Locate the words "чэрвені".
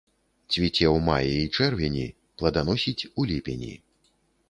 1.59-2.03